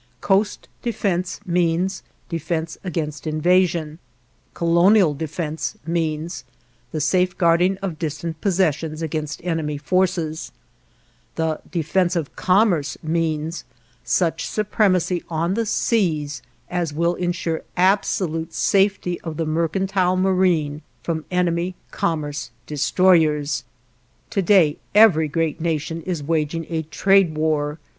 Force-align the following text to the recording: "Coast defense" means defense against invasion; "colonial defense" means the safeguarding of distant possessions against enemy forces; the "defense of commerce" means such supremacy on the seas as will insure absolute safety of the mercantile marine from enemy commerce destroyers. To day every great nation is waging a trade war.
"Coast 0.19 0.67
defense" 0.81 1.39
means 1.45 2.01
defense 2.27 2.75
against 2.83 3.27
invasion; 3.27 3.99
"colonial 4.55 5.13
defense" 5.13 5.75
means 5.85 6.43
the 6.91 6.99
safeguarding 6.99 7.77
of 7.83 7.99
distant 7.99 8.41
possessions 8.41 9.03
against 9.03 9.43
enemy 9.43 9.77
forces; 9.77 10.51
the 11.35 11.61
"defense 11.69 12.15
of 12.15 12.35
commerce" 12.35 12.97
means 13.03 13.63
such 14.03 14.47
supremacy 14.47 15.23
on 15.29 15.53
the 15.53 15.67
seas 15.67 16.41
as 16.67 16.91
will 16.91 17.13
insure 17.13 17.61
absolute 17.77 18.53
safety 18.55 19.21
of 19.21 19.37
the 19.37 19.45
mercantile 19.45 20.17
marine 20.17 20.81
from 21.03 21.25
enemy 21.29 21.75
commerce 21.91 22.49
destroyers. 22.65 23.65
To 24.31 24.41
day 24.41 24.79
every 24.95 25.27
great 25.27 25.61
nation 25.61 26.01
is 26.07 26.23
waging 26.23 26.65
a 26.71 26.81
trade 26.81 27.37
war. 27.37 27.77